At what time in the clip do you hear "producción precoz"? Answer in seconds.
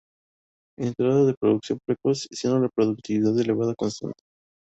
1.39-2.25